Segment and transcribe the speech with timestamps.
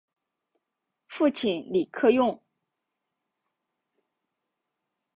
[1.07, 2.41] 父亲李克用。